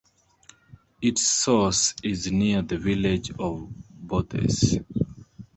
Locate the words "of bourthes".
3.37-4.83